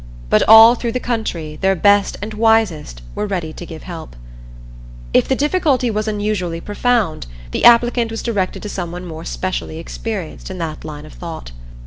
[0.31, 4.15] But all through the country their best and wisest were ready to give help.
[5.13, 10.49] If the difficulty was unusually profound, the applicant was directed to someone more specially experienced
[10.49, 11.51] in that line of thought.